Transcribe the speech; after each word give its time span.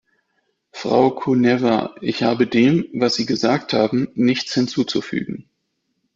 Frau 0.71 1.11
Kuneva, 1.11 1.93
ich 2.01 2.23
habe 2.23 2.47
dem, 2.47 2.89
was 2.91 3.13
Sie 3.13 3.27
gesagt 3.27 3.71
haben, 3.73 4.07
nichts 4.15 4.55
hinzuzufügen. 4.55 5.47